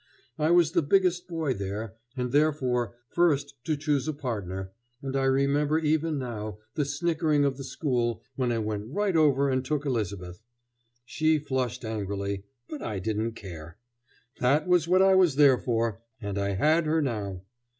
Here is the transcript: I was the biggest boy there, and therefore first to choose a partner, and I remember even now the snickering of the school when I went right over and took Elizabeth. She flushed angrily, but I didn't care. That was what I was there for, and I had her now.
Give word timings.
I 0.39 0.49
was 0.49 0.71
the 0.71 0.81
biggest 0.81 1.27
boy 1.27 1.53
there, 1.53 1.95
and 2.17 2.31
therefore 2.31 2.95
first 3.07 3.53
to 3.65 3.77
choose 3.77 4.07
a 4.07 4.13
partner, 4.13 4.71
and 4.99 5.15
I 5.15 5.25
remember 5.25 5.77
even 5.77 6.17
now 6.17 6.57
the 6.73 6.85
snickering 6.85 7.45
of 7.45 7.55
the 7.57 7.63
school 7.63 8.23
when 8.35 8.51
I 8.51 8.57
went 8.57 8.89
right 8.91 9.15
over 9.15 9.47
and 9.47 9.63
took 9.63 9.85
Elizabeth. 9.85 10.41
She 11.05 11.37
flushed 11.37 11.85
angrily, 11.85 12.45
but 12.67 12.81
I 12.81 12.97
didn't 12.97 13.33
care. 13.33 13.77
That 14.39 14.67
was 14.67 14.87
what 14.87 15.03
I 15.03 15.13
was 15.13 15.35
there 15.35 15.59
for, 15.59 16.01
and 16.19 16.39
I 16.39 16.53
had 16.55 16.87
her 16.87 16.99
now. 17.03 17.43